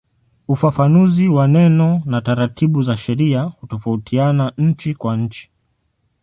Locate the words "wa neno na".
1.27-2.21